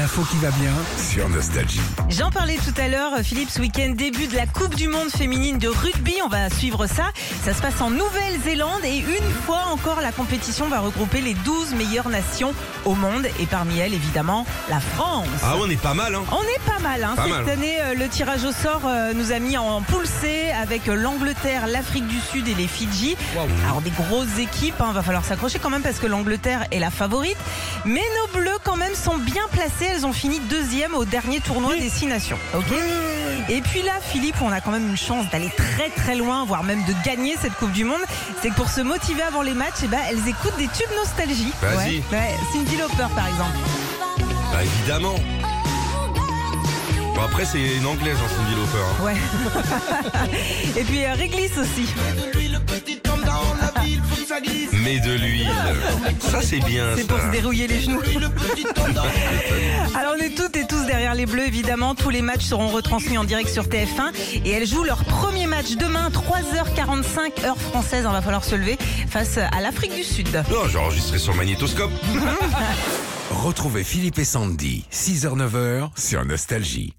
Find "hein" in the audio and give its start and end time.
16.14-16.22, 17.04-17.12, 24.80-24.92, 48.22-48.28, 48.78-49.04